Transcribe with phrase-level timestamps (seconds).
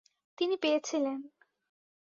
[0.37, 1.19] তিনি পেয়েছিলেন।